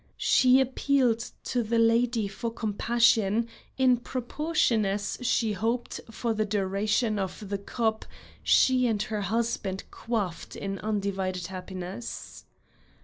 She 0.17 0.59
appealed 0.59 1.29
to 1.43 1.61
the 1.61 1.77
lady 1.77 2.27
for 2.27 2.51
compassion 2.51 3.47
in 3.77 3.97
proportion 3.97 4.83
as 4.83 5.19
she 5.21 5.53
hoped 5.53 6.01
for 6.09 6.33
the 6.33 6.43
duration 6.43 7.19
of 7.19 7.49
the 7.49 7.59
cup 7.59 8.05
she 8.41 8.87
and 8.87 8.99
her 9.03 9.21
husband 9.21 9.83
quaffed 9.91 10.55
in 10.55 10.79
undivided 10.79 11.45
happiness. 11.53 12.45